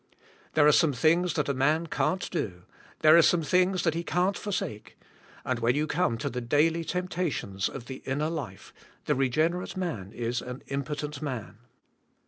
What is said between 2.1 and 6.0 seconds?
do; there are some thing's that he can't forsake; when you